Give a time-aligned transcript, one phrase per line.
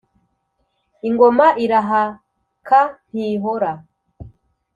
[1.07, 2.79] Ingoma irahaka
[3.11, 3.71] ntihora